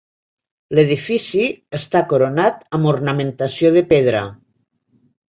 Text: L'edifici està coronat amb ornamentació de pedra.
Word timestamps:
L'edifici 0.77 1.43
està 1.79 2.01
coronat 2.13 2.63
amb 2.77 2.89
ornamentació 2.93 3.71
de 3.75 3.83
pedra. 3.93 4.23